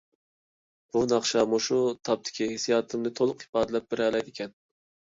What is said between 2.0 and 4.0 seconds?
تاپتىكى ھېسسىياتىمنى تولۇق ئىپادىلەپ